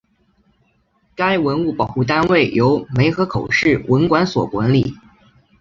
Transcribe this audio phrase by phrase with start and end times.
[1.15, 4.95] 该文物保护单位由梅河口市文管所管理。